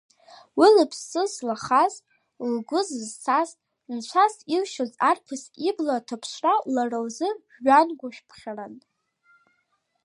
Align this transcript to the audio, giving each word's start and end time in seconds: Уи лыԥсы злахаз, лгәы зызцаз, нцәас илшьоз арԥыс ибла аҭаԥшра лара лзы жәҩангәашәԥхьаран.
Уи 0.59 0.67
лыԥсы 0.75 1.21
злахаз, 1.33 1.93
лгәы 2.53 2.81
зызцаз, 2.87 3.49
нцәас 3.93 4.35
илшьоз 4.55 4.91
арԥыс 5.09 5.43
ибла 5.69 5.93
аҭаԥшра 5.97 6.53
лара 6.73 6.99
лзы 7.05 7.29
жәҩангәашәԥхьаран. 7.53 8.75